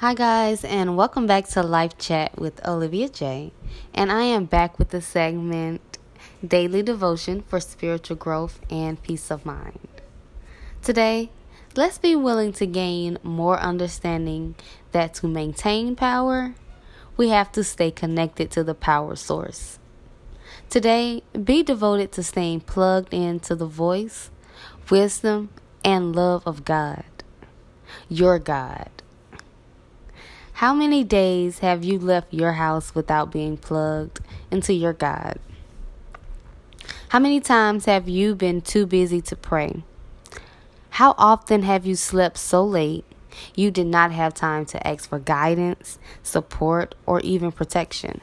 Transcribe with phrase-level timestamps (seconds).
[0.00, 3.52] Hi, guys, and welcome back to Life Chat with Olivia J.
[3.92, 5.98] And I am back with the segment
[6.46, 9.88] Daily Devotion for Spiritual Growth and Peace of Mind.
[10.84, 11.30] Today,
[11.74, 14.54] let's be willing to gain more understanding
[14.92, 16.54] that to maintain power,
[17.16, 19.80] we have to stay connected to the power source.
[20.70, 24.30] Today, be devoted to staying plugged into the voice,
[24.88, 25.48] wisdom,
[25.84, 27.02] and love of God,
[28.08, 28.90] your God.
[30.58, 34.18] How many days have you left your house without being plugged
[34.50, 35.38] into your God?
[37.10, 39.84] How many times have you been too busy to pray?
[40.90, 43.04] How often have you slept so late
[43.54, 48.20] you did not have time to ask for guidance, support, or even protection?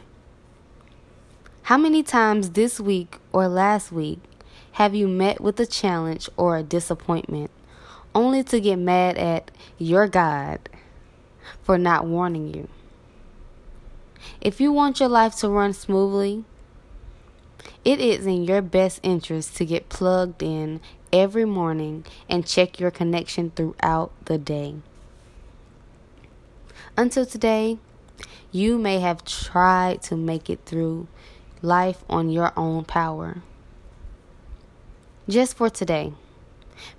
[1.61, 4.19] How many times this week or last week
[4.73, 7.49] have you met with a challenge or a disappointment
[8.13, 10.59] only to get mad at your God
[11.65, 12.67] for not warning you.
[14.39, 16.45] If you want your life to run smoothly,
[17.83, 20.79] it is in your best interest to get plugged in
[21.11, 24.75] every morning and check your connection throughout the day.
[26.95, 27.79] Until today,
[28.51, 31.07] you may have tried to make it through
[31.63, 33.41] life on your own power.
[35.27, 36.13] Just for today,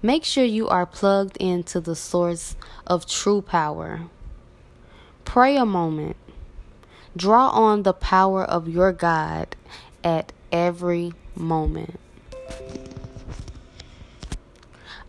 [0.02, 4.08] make sure you are plugged into the source of true power
[5.26, 6.16] Pray a moment.
[7.14, 9.54] Draw on the power of your God
[10.02, 12.00] at every moment.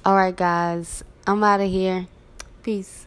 [0.03, 2.07] All right, guys, I'm out of here.
[2.63, 3.05] Peace.